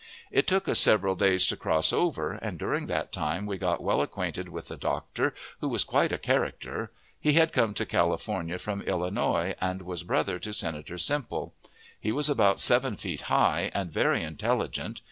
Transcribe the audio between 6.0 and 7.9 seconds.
a character. He had come to